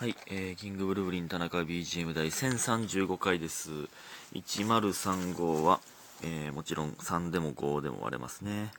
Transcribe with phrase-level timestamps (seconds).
[0.00, 3.70] はい、えー、キングブルーリン田中 BGM 第1035回です。
[4.32, 5.78] 1035は、
[6.22, 8.70] えー、もちろん3でも5でも割れますね。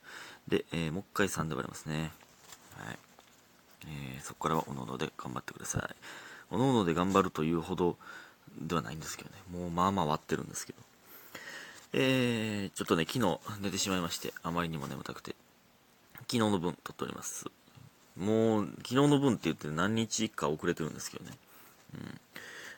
[0.48, 2.10] で、えー、もう一回3で割れますね。
[2.76, 2.98] はい。
[3.86, 5.94] えー、そこからはおのおので頑張ってください。
[6.50, 7.96] おのおので頑張るというほど
[8.60, 9.36] ではないんですけどね。
[9.52, 10.78] もうまあまあ割ってるんですけど。
[11.92, 15.36] えー、ちょっとね、昨日寝てしまいまして、あまりにも眠たくて、
[16.22, 17.48] 昨日の分撮っております。
[18.16, 21.30] もう、昨日の分って言って何日か遅れてるんですけどね。
[21.94, 22.20] うん。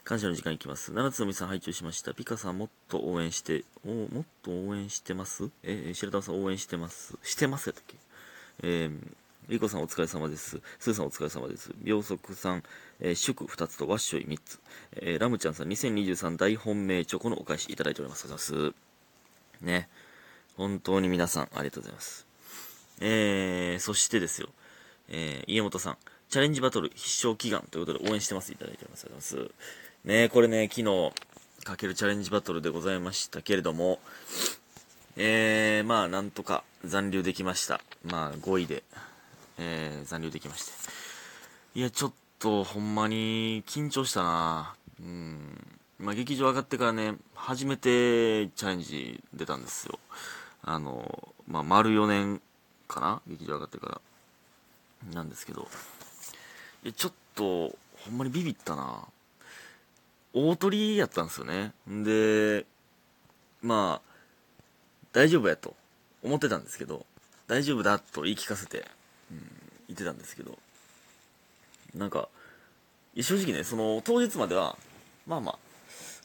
[0.04, 0.92] 感謝の時間いきます。
[0.92, 2.12] 七つのみさん拝聴しました。
[2.12, 5.48] ピカさんもっと応援して、おもっと応援してます？
[5.62, 7.16] え、白玉さん応援してます？
[7.22, 7.96] してますやったっけ？
[8.62, 8.98] えー、
[9.48, 10.60] リコさんお疲れ様です。
[10.78, 11.70] スーさんお疲れ様です。
[11.82, 12.62] 秒速さん、
[13.00, 14.60] えー、祝2つとワッショイ3つ。
[14.96, 18.24] えー、ラムちゃんさん2023大本命チョコのお返しいただいております。
[18.24, 19.64] ありがとうございます。
[19.64, 19.88] ね。
[20.58, 22.26] 本当に皆さんありがとうございます。
[23.00, 24.50] えー、そしてですよ。
[25.08, 25.96] えー、家元さん、
[26.28, 28.52] チャレンジバトル必勝祈願ということで応援してます。
[28.52, 29.04] いただいております。
[29.06, 30.08] ありがとうございます。
[30.08, 31.12] ねこれね、昨日、
[31.64, 34.00] かけるチャレンジバトルでございましたけれども、
[35.16, 37.80] えー、まあ、なんとか残留できました。
[38.04, 38.82] まあ、5位で、
[39.58, 40.72] えー、残留できまして。
[41.74, 45.76] いや、ちょっと、ほんまに、緊張したなうん。
[45.98, 49.98] まあ、劇場上がってからね、初めてチャレンジ出たんですよ。
[50.62, 52.42] あの、まあ、丸4年
[52.88, 53.22] かな？
[53.26, 54.00] 劇場上がってから。
[55.12, 55.68] なんですけど、
[56.84, 59.04] いやちょっと、ほんまにビビったな。
[60.32, 61.72] 大鳥やったんですよね。
[61.88, 62.66] んで、
[63.62, 64.14] まあ、
[65.12, 65.76] 大丈夫やと
[66.22, 67.06] 思ってたんですけど、
[67.46, 68.84] 大丈夫だと言い聞かせて、
[69.30, 69.38] うん、
[69.88, 70.58] 言ってたんですけど、
[71.94, 72.28] なんか、
[73.20, 74.76] 正直ね、その当日までは、
[75.26, 75.58] まあまあ、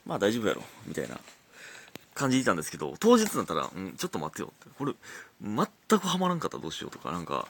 [0.05, 1.19] まあ大丈夫やろ、みたいな
[2.15, 4.93] 感じでいたんですけど、当日になったら、うん、ちょっと待ってよって、これ、
[5.41, 5.67] 全
[5.99, 7.47] くハマらんかったらどうしようとか、なんか、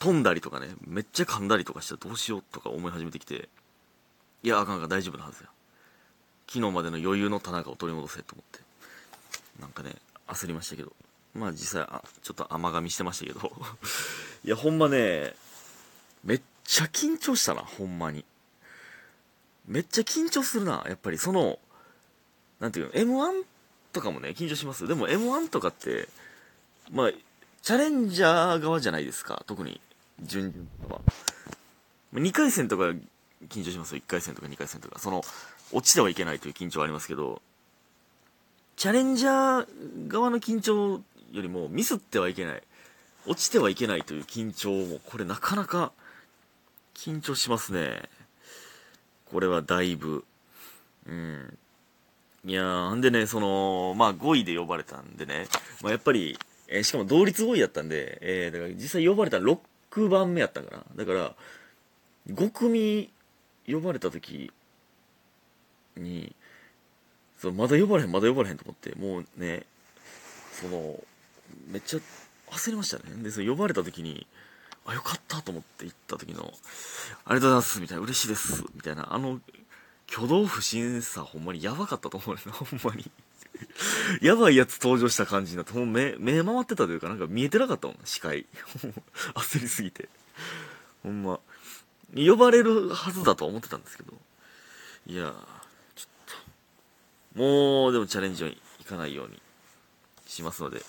[0.00, 3.48] 飛んだりとかね、めっちゃ噛んだりとかしたらどうしようとか思い始めてきて、
[4.42, 5.50] いや、あかんか大丈夫なはずや。
[6.48, 8.60] 昨日までの余裕の田中を取り戻せと思って、
[9.60, 9.96] なんかね、
[10.28, 10.92] 焦りましたけど、
[11.34, 13.52] まあ実際、あちょっと甘噛みしてましたけど、
[14.44, 15.34] いや、ほんまね、
[16.24, 18.24] めっちゃ緊張したな、ほんまに。
[19.66, 21.58] めっちゃ緊張するな、やっぱりその、
[22.60, 23.44] なんていうの、M1
[23.92, 24.86] とかもね、緊張します。
[24.86, 26.08] でも M1 とかって、
[26.90, 27.12] まあ、
[27.62, 29.80] チャレンジャー側じゃないですか、特に、
[30.22, 31.00] 準々とかは。
[32.14, 32.84] 2回戦とか
[33.48, 34.98] 緊張しますよ、1回戦とか2回戦とか。
[34.98, 35.22] その、
[35.72, 37.42] 落ちてはいけないという緊張はありますけど、
[38.76, 42.62] チャレンジャー側の緊張よりもミスってはいけない、
[43.26, 45.92] 落ちてはいけないという緊張も、これなかなか
[46.94, 48.02] 緊張しますね。
[49.30, 50.24] これはだいぶ。
[51.06, 51.58] うん。
[52.44, 55.48] いやー、んでね、その、まあ5位で呼ばれたんでね、
[55.82, 56.38] まあやっぱり、
[56.68, 59.58] えーしかも同率5位やったんで、えーだから実際呼ばれたの6
[60.08, 60.84] 番目やったかな。
[60.96, 61.34] だから、
[62.28, 63.10] 5組
[63.66, 64.52] 呼ばれた時
[65.96, 66.34] に、
[67.38, 69.66] そうまだ呼ばれへん、まだ呼ばれへんと思って、もうね、
[70.52, 70.98] その、
[71.68, 72.00] めっちゃ
[72.50, 73.22] 焦りましたね。
[73.22, 74.26] で、その呼ばれた時に、
[74.86, 79.40] あ、よかったと思って行った時の、ありがとうございます、みたいな、嬉しいです、みたいな、あの、
[80.10, 83.10] 挙動不審さ、ほんまにやばかったと思うねんな、ほんまに。
[84.22, 88.46] やばいやつ登場した感じになって、もう目、目回ってたというか、なんか見えてなかったもん、視界。
[89.34, 90.08] 焦りすぎて。
[91.02, 91.40] ほんま。
[92.14, 94.12] 呼ばれるはずだと思ってたんですけど。
[95.06, 95.34] いや、
[95.94, 96.08] ちょっ
[97.34, 97.38] と。
[97.40, 99.40] もう、でもチャレンジはいかないように
[100.26, 100.82] しますので、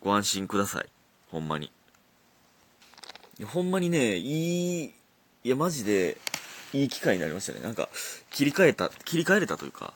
[0.00, 0.88] ご安心ください。
[1.30, 1.72] ほんまに。
[3.46, 4.94] ほんまにね、いい、
[5.44, 6.18] いや、マジで、
[6.72, 7.60] いい機会になりましたね。
[7.60, 7.88] なんか、
[8.30, 9.94] 切り替えた、切り替えれたというか、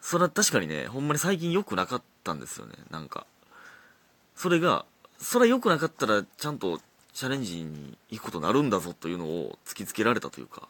[0.00, 3.26] それは確かにね、ほんまに最近良くなかったんですよね、なんか。
[4.34, 4.84] それが、
[5.18, 6.80] それは良くなかったら、ちゃんと
[7.12, 10.68] チャレンジに行くことになるんだぞというのを突きつけられたというか、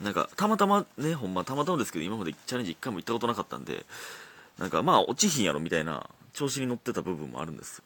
[0.00, 3.84] なんか、たまたまね、ほんまたまたまですけど、今までチャレンジ一回も行ったことなかったんで、
[4.58, 7.84] なんか、まあ、落ちひんやろみたいな、調子に乗ってた部分もあるんですよ。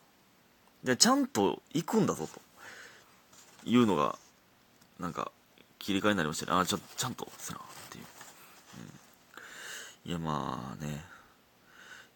[0.84, 2.40] で、ちゃんと行くんだぞと、
[3.64, 4.18] いうのが、
[4.98, 5.32] なんか、
[5.78, 6.60] 切り替えになりましたね。
[6.60, 7.60] あ、ちゃちゃんとせな、
[10.04, 10.10] い。
[10.10, 11.04] やまあね。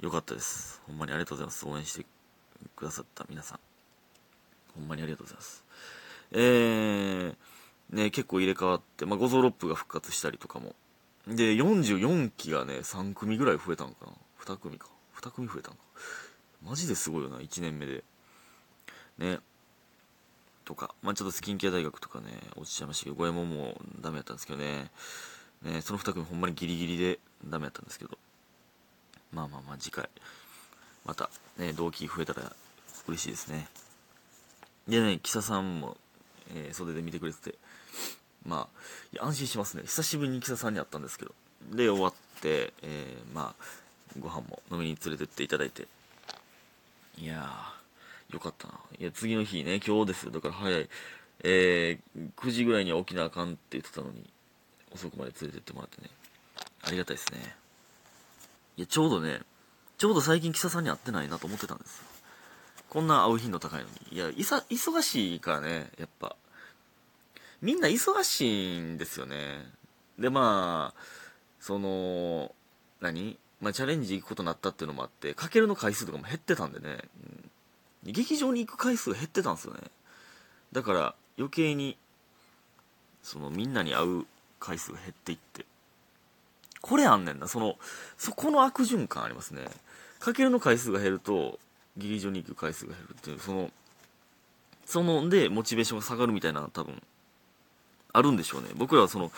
[0.01, 0.83] よかったです。
[0.87, 1.67] ほんまにありがとうございます。
[1.67, 2.07] 応援して
[2.75, 3.61] くださった皆さん。
[4.75, 5.65] ほんまにありがとうございます。
[6.33, 7.35] えー、
[7.91, 10.75] ね結構入れ替わって、まあ、五臓六腑が復活したりとかも。
[11.27, 14.13] で44期がね3組ぐらい増えたのかな。
[14.45, 14.89] 2組か。
[15.21, 15.83] 2組増えたのか。
[16.63, 18.05] マジですごいよな1年目で。
[19.19, 19.39] ね。
[20.65, 20.95] とか。
[21.03, 24.91] まあちょっとスキンケア大学とかね落ちちゃいましたけど五右衛門もダメやったんですけどね。
[25.63, 28.19] ね、その2組ほんまにギリギリでダメやったんですけど。
[29.33, 30.09] まあまあまあ次回。
[31.05, 32.53] またね同期増えたら
[33.07, 33.69] 嬉しいですね。
[34.89, 35.97] でねキサさんも、
[36.55, 37.55] えー袖で見てくれてて。
[38.45, 38.69] ま
[39.21, 39.83] あ安心しますね。
[39.85, 41.35] 久しぶりに木佐さんに会ったんですけど。
[41.73, 43.65] で終わって、えーまあ
[44.19, 45.87] ご飯も飲みに連れてっていただいて。
[47.19, 48.75] いやーよかったな。
[48.99, 50.33] いや次の日ね今日ですよ。
[50.33, 50.89] だから早い。
[51.45, 54.25] えー、9時ぐらいには起きなあかんって言ってたのに
[54.95, 56.09] 遅くまで連れてってもらってね。
[56.87, 57.57] ありがたいですね。
[58.77, 59.41] いやちょうどね
[59.99, 62.05] ちょうど最近木佐さんに会ってないなと思ってたんですよ。
[62.89, 64.17] こんな会う頻度高いのに。
[64.17, 66.37] いやいさ忙しいからねやっぱ。
[67.63, 69.67] みんな忙しいんですよね。
[70.19, 71.01] でまあ
[71.59, 72.55] その
[73.01, 73.39] 何？
[73.61, 76.99] まあチャレンジ行くことになったっていうのもあってかけるの回数とかも減ってたんでね、
[78.05, 78.13] うん。
[78.13, 79.81] 劇場に行く回数が減ってたんですよね。
[80.73, 81.97] だから余計に
[83.23, 84.27] そのみんなに会う
[84.61, 85.65] 回数が減っていって。
[86.81, 87.49] これあんねんな。
[87.49, 87.77] その
[88.19, 89.69] そこの悪循環ありますね。
[90.19, 91.59] かけるの回数が減ると
[91.97, 93.71] 劇場に行く回数が減るっていうその
[94.85, 97.03] そのでモチベーションが下がるみたいな多分
[98.13, 98.69] あるんでしょうね。
[98.77, 99.31] 僕らはその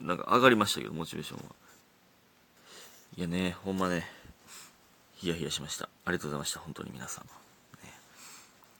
[0.00, 1.44] なんか上がりましたけどモチベーションは。
[3.16, 4.06] いやねほんまね。
[5.16, 5.88] ヒヤヒヤしました。
[6.04, 6.60] ありがとうございました。
[6.60, 7.92] 本当に皆さん、ね、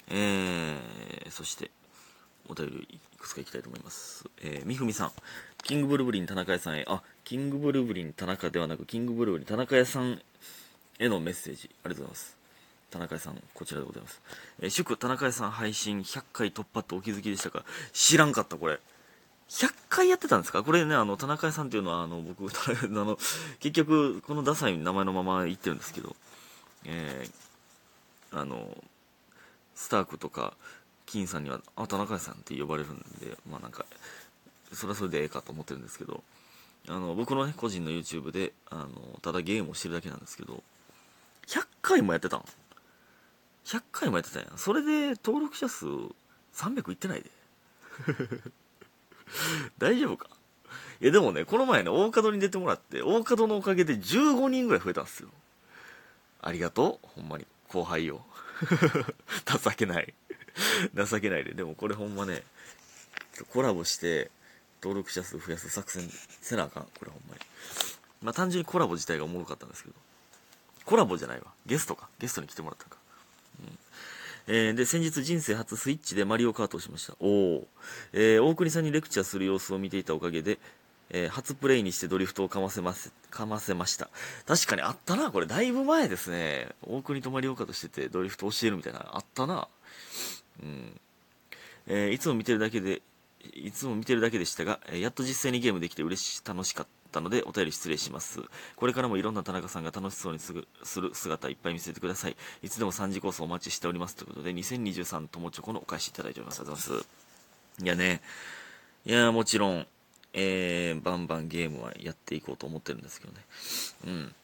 [0.07, 1.73] えー、そして
[2.49, 4.25] お便りいくつかいきたいと思います。
[4.43, 5.13] えー、みふみさん。
[5.63, 10.21] キングブルブリン田中屋さんへ、あ、キングブルブリン田中ではなく、キングブルブリン田中屋さん
[10.99, 11.69] へのメッセージ。
[11.85, 12.37] ありがとうございます。
[12.91, 14.23] 田中屋さん、こちらでございます。
[14.61, 17.65] えー祝田中屋さん配信100回突破ってお気づきでしたか？
[17.93, 18.81] 知らんかった、これ。
[19.51, 20.63] 100回やってたんですか？
[20.63, 23.19] これね、あの、田中屋さんっていうのは、あの、僕、 あの、
[23.61, 26.17] 結局、このダサい名前のまま言ってるんですけど、
[26.85, 28.83] えー、あの、
[29.75, 30.55] スタークとか、
[31.09, 33.87] 金さんには、あ、田中さんって呼ばれるんで、まあなんか、
[34.73, 36.23] それはそれでええかと思ってるんですけど、
[36.89, 38.89] あの、僕のね、個人の YouTube で、あの、
[39.23, 40.63] ただゲームをしてるだけなんですけど、
[41.47, 42.45] 100回もやってたん
[43.65, 44.49] ?100 回もやってたんや。
[44.57, 45.87] それで登録者数
[46.55, 47.31] 300いってないで。
[49.79, 50.29] 大丈夫か？
[51.01, 55.31] いやでもね、この前ね、大門に出てもらって、大門のおかげで15人ぐらい増えたんですよ。
[56.43, 57.09] ありがとう。
[57.15, 57.47] ほんまに。
[57.69, 58.25] 後輩よ。
[59.47, 60.15] 情けない。
[60.95, 61.55] 情けないで。
[61.55, 62.43] でもこれほんまね、
[63.53, 64.31] コラボして、
[64.83, 66.09] 登録者数増やす作戦
[66.41, 66.83] せなあかん。
[66.85, 67.41] これほんまに。
[68.23, 69.95] まあ単純にコラボ自体がおもろかったんですけど。
[70.85, 71.47] コラボじゃないわ。
[71.67, 72.09] ゲストか。
[72.19, 72.97] ゲストに来てもらったか。
[73.61, 73.79] うん
[74.51, 77.15] えーで、先日人生初スイッチでマリオカートをしました。
[77.21, 77.69] おお。
[78.13, 80.59] えー大国さんにレクチャーする様子を見ていたおかげで、
[81.11, 84.09] えー初プレイにしてドリフトをかませます、かませました。
[84.47, 85.47] 確かにあったな、これ。
[85.47, 86.69] だいぶ前ですね。
[86.83, 89.69] 大国とマリオカートしててドリフト教えるみたいな、あったな。
[91.87, 93.03] えーいつも見てるだけで、
[93.55, 98.41] いつも見てるだけでしたが、えやっと実際にゲームできて嬉し、楽しかったので、お便り失礼します。
[98.77, 100.67] これからもいろんな田中さんが楽しそうにする
[101.15, 102.37] 姿いっぱい見せてください。
[102.63, 104.17] いつでも3次コースお待ちしております。
[104.17, 106.61] ということで、2023友チョコのお返しいただいております。
[106.61, 107.85] ありがとうございます。
[107.85, 108.21] いやね、
[109.07, 109.87] いや、もちろん、
[110.33, 113.41] えー、バンバンゲームはやっていこうと思ってるんですけどね。
[114.07, 114.35] うん。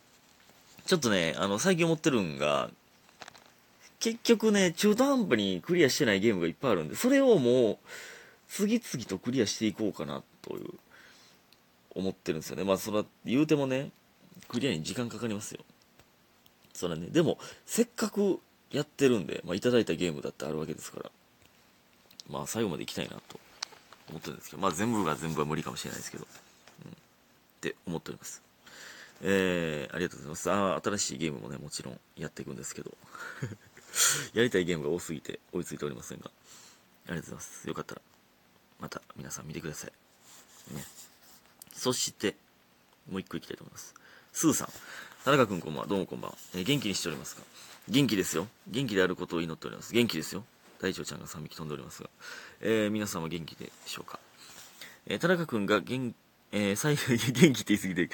[0.87, 2.71] ちょっとね、あの、最近思ってるんが、
[4.05, 7.79] 結局ね、中途半端にクリアしてないゲームがいっぱいあるんで、それをもう、
[8.49, 10.75] 次々とクリアしていこうかな、という、
[11.95, 12.65] 思ってるんですよね。
[12.65, 13.93] まあ、それは、言うてもね、
[14.49, 15.65] クリアに時間かかりますよ。
[16.75, 18.41] それね、でも、せっかく
[18.71, 21.11] やってるんで、まあ、いただいたゲームだってあるわけですから、
[22.29, 23.41] まあ、最後まで行きたいな、と
[24.11, 26.27] 思ってるんですけど、まあ、全部が全部は無理かもしれないですけど、
[26.85, 26.95] うん、っ
[27.63, 28.43] て思っております。
[29.23, 30.51] えー、ありがとうございます。
[30.51, 32.93] あ新しいゲームもね、もちろんやっていくんですけど、
[34.35, 36.31] やりたいゲームが多すぎて追いついておりませんが、
[37.07, 37.69] ありがとうございます。
[37.69, 38.03] よかったら、
[38.81, 40.75] また皆さん見てください。
[40.75, 40.85] ね。
[41.75, 42.37] そして、
[43.11, 43.95] もう一個いきたいと思います。
[44.33, 44.69] スーさん。
[45.25, 45.87] 田中くんこんばんは。
[45.87, 46.39] どうもこんばんは。
[46.55, 47.43] えー元気にしておりますか？
[47.89, 48.49] 元気ですよ。
[48.67, 49.93] 元気であることを祈っております。
[49.93, 50.45] 元気ですよ。
[50.81, 52.11] 大腸ちゃんが3匹飛んでおりますが。
[52.61, 54.19] えー皆さんは元気でしょうか？
[55.07, 56.15] えー田中くんが元
[56.57, 58.11] えー、最後に元気って言い過ぎて、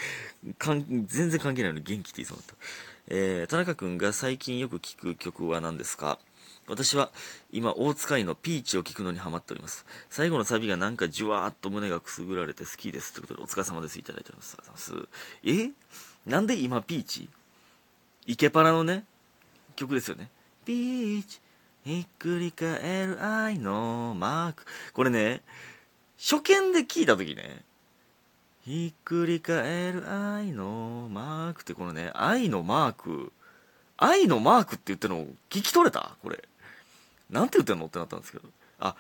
[0.58, 2.54] かん全然関係ないのに元気って言いそうだった。
[3.08, 6.18] えー、田中くんが最近よく聴く曲は何ですか？
[6.68, 7.10] 私は
[7.50, 9.84] 今大塚愛のピーチを聴くのにハマっております。
[10.08, 13.12] 最後のサビがなんかじゅわーっと胸がくすぐられて好きです。
[13.12, 13.98] ということでお疲れ様です。
[13.98, 14.56] いただいております。
[14.56, 15.08] ありがとうござ
[15.52, 15.74] います。
[16.26, 16.30] え？
[16.30, 17.28] なんで今ピーチ？
[18.26, 19.04] イケパラのね、
[19.74, 20.30] 曲ですよね。
[20.64, 21.40] ピーチ、
[21.84, 24.64] ひっくり返る愛のマーク。
[24.92, 25.40] これね、
[26.18, 27.64] 初見で聞いたときね、
[28.62, 33.32] ひっくり返る愛のマークってこのね、愛のマーク、
[33.96, 36.14] 愛のマークって言ってるの聞き取れた？
[36.22, 36.44] これ。
[37.30, 38.44] なんて言ってんのってなったんですけど。
[38.80, 38.96] あ、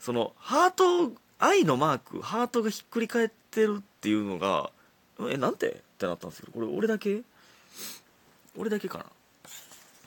[0.00, 4.70] その、ハート、愛のマーク、ハートがひっくり返ってるっていうのが、
[5.30, 5.70] え、なんて？
[5.70, 7.22] ってなったんですけど、これ俺だけ？
[8.56, 9.04] 俺だけかな。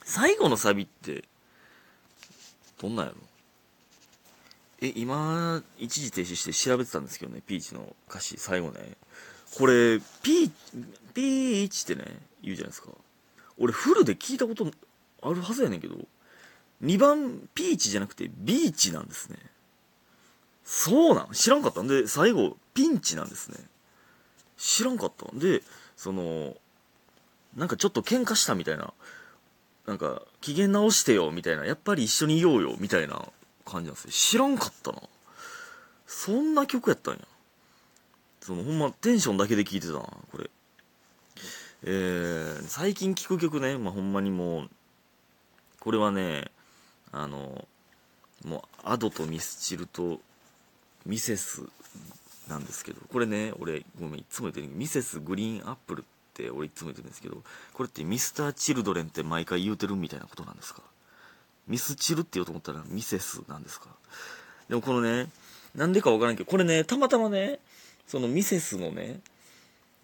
[0.04, 1.24] 最後のサビって、
[2.82, 3.18] どんなんやろ？
[4.80, 8.98] え、今、一時停止して調べてたんですけどね、ピーチの歌詞、最後ね。
[9.58, 10.52] これ、ピー、
[11.14, 12.90] ピーチってね、言うじゃないですか。
[13.58, 14.72] 俺、フルで聞いたこと
[15.24, 15.96] あるはずやねんけど、
[16.84, 19.38] 2番、ピーチじゃなくて、ビーチなんですね。
[20.64, 21.32] そうなん？
[21.32, 21.82] 知らんかった？
[21.82, 23.58] んで、最後、ピンチなんですね。
[24.58, 25.32] 知らんかった？
[25.36, 25.64] んで、
[25.96, 26.56] その、
[27.56, 28.94] なんかちょっと喧嘩したみたいな、
[29.88, 33.28] なんか、機嫌直してよ、みたいな、やっぱり一緒にいようよ、みたいな
[33.72, 34.12] 感じなんですよ。
[34.12, 35.02] 知らんかったな。
[36.06, 37.20] そんな曲やったんや。
[38.42, 40.50] その、ほんま、テンションだけで聴いてたな、これ。
[41.84, 44.70] えー、最近聴く曲ね、まあ、ほんまにもう、
[45.80, 46.52] これはね、
[47.12, 47.68] あの、
[48.46, 50.20] もう、アドとミスチルと、
[51.06, 51.64] ミセス
[52.48, 57.44] なんですけど、これね、俺、ごめん、いつも言ってるけど、ミセスグリーンアップルって俺いつも言ってるんですけど、
[57.74, 60.82] これってミスターチルドレンって毎回言うてるみたいなことなんですか？
[61.68, 63.88] ミスチルって言おうと思ったらミセスなんですか？
[64.70, 65.28] でもこのね、
[65.76, 67.60] なんでかわからんけど、これね、たまたまね、
[68.08, 69.20] そのミセスのね、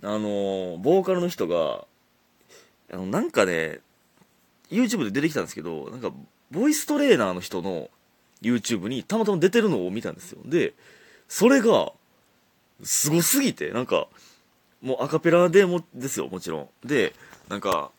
[0.02, 1.86] あのボーカルの人が、
[2.92, 3.80] あの、なんかね、
[4.70, 6.12] YouTube で出てきたんですけど、なんか、
[6.52, 7.90] ボイストレーナーの人の
[8.42, 10.40] YouTube にたまたま出てるのを見たんですよ。
[10.46, 10.74] で、
[11.28, 11.92] それが、
[12.84, 14.08] すごすぎて、なんか、
[14.82, 16.70] もうアカペラでも、ですよ、もちろん。
[16.84, 17.14] で、
[17.50, 17.92] なんか、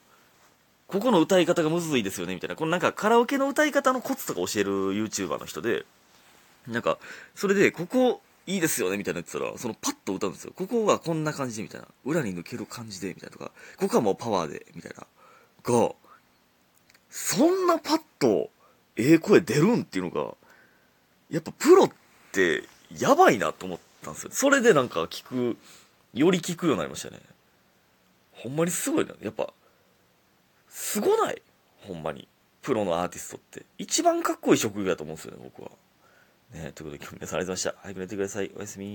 [0.87, 2.57] ここの歌い方がむずいですよね、みたいな。
[2.57, 5.85] このなんかカラオケの歌い方のコツとか教える YouTuber の人で、
[6.69, 6.99] なんか、
[7.35, 10.53] それで、ここ、いいですよね、みたいな言ってたら、そのパッと歌うんですよ。
[10.55, 11.88] ここはこんな感じで、みたいな。
[12.05, 15.07] 裏に抜ける感じで、みたいなとか、ここはもうパワーで、みたいな。
[15.62, 15.95] が、
[17.11, 18.50] そんなパッと、
[18.97, 20.35] ええ声出るんっていうのが、
[21.31, 21.91] やっぱプロっ
[22.33, 22.64] て
[22.97, 24.31] やばいなと思ったんですよ。
[24.33, 25.57] それでなんか聞く、
[26.12, 27.21] より聞くようになりましたね。
[28.33, 29.14] ほんまにすごいな。
[29.21, 29.53] やっぱ、
[30.75, 31.40] すごない？
[31.87, 32.26] ほんまに。
[32.62, 33.64] プロのアーティストって。
[33.78, 35.71] 一番かっこいい職業だと思うんですよね、僕は。
[36.52, 37.75] ね、ということで今日も皆さんありがとうございました。
[37.81, 38.50] 早く寝てください。
[38.57, 38.87] おやすみ